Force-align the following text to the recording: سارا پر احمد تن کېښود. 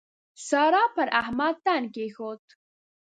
سارا 0.47 0.83
پر 0.95 1.07
احمد 1.21 1.55
تن 1.65 1.83
کېښود. 1.93 2.43